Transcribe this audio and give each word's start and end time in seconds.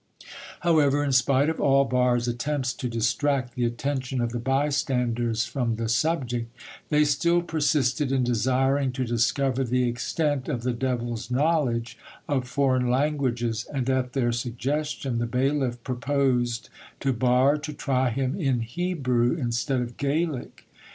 However, 0.61 1.03
in 1.03 1.11
spite 1.11 1.47
of 1.47 1.59
all 1.61 1.85
Barre's 1.85 2.27
attempts 2.27 2.73
to 2.73 2.89
distract 2.89 3.53
the 3.53 3.65
attention 3.65 4.19
of 4.19 4.31
the 4.31 4.39
bystanders 4.39 5.45
from 5.45 5.75
the 5.75 5.87
subject, 5.87 6.49
they 6.89 7.05
still 7.05 7.43
persisted 7.43 8.11
in 8.11 8.23
desiring 8.23 8.93
to 8.93 9.05
discover 9.05 9.63
the 9.63 9.87
extent 9.87 10.49
of 10.49 10.63
the 10.63 10.73
devil's 10.73 11.29
knowledge 11.29 11.99
of 12.27 12.47
foreign 12.47 12.89
languages, 12.89 13.67
and 13.71 13.87
at 13.91 14.13
their 14.13 14.31
suggestion 14.31 15.19
the 15.19 15.27
bailiff 15.27 15.83
proposed 15.83 16.69
to 17.01 17.13
Barre 17.13 17.59
to 17.59 17.71
try 17.71 18.09
him 18.09 18.35
in 18.39 18.61
Hebrew 18.61 19.33
instead 19.35 19.81
of 19.81 19.97
Gaelic. 19.97 20.65